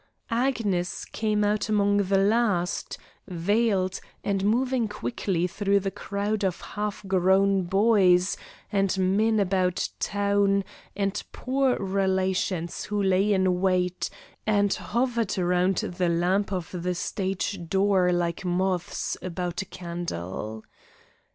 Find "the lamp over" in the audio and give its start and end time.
15.77-16.79